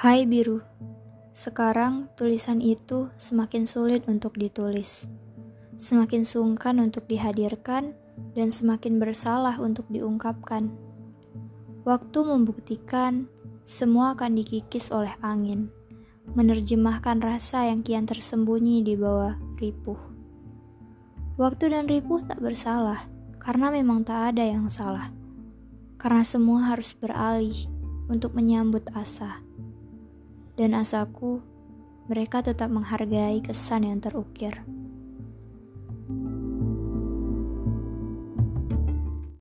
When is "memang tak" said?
23.68-24.32